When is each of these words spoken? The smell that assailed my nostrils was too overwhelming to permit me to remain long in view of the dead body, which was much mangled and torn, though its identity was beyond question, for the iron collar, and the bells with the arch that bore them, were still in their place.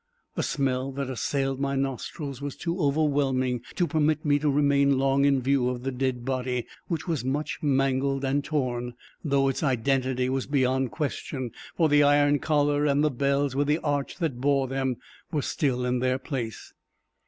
The 0.33 0.41
smell 0.41 0.91
that 0.93 1.11
assailed 1.11 1.59
my 1.59 1.75
nostrils 1.75 2.41
was 2.41 2.55
too 2.55 2.75
overwhelming 2.79 3.61
to 3.75 3.85
permit 3.85 4.25
me 4.25 4.39
to 4.39 4.49
remain 4.49 4.97
long 4.97 5.25
in 5.25 5.43
view 5.43 5.69
of 5.69 5.83
the 5.83 5.91
dead 5.91 6.25
body, 6.25 6.65
which 6.87 7.07
was 7.07 7.23
much 7.23 7.59
mangled 7.61 8.25
and 8.25 8.43
torn, 8.43 8.95
though 9.23 9.47
its 9.47 9.61
identity 9.61 10.27
was 10.27 10.47
beyond 10.47 10.89
question, 10.89 11.51
for 11.77 11.87
the 11.87 12.01
iron 12.01 12.39
collar, 12.39 12.85
and 12.87 13.03
the 13.03 13.11
bells 13.11 13.55
with 13.55 13.67
the 13.67 13.77
arch 13.83 14.17
that 14.17 14.41
bore 14.41 14.67
them, 14.67 14.97
were 15.31 15.43
still 15.43 15.85
in 15.85 15.99
their 15.99 16.17
place. 16.17 16.73